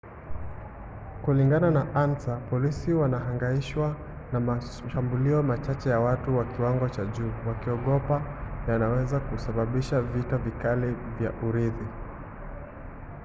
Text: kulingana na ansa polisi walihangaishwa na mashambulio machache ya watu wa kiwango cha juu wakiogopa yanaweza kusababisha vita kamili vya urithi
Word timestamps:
kulingana 1.23 1.69
na 1.71 1.83
ansa 1.95 2.35
polisi 2.49 2.93
walihangaishwa 2.93 3.95
na 4.33 4.39
mashambulio 4.39 5.43
machache 5.43 5.89
ya 5.89 5.99
watu 5.99 6.37
wa 6.37 6.45
kiwango 6.45 6.89
cha 6.89 7.05
juu 7.05 7.31
wakiogopa 7.47 8.21
yanaweza 8.67 9.19
kusababisha 9.19 10.01
vita 10.01 10.39
kamili 10.61 10.95
vya 11.19 11.31
urithi 11.49 11.85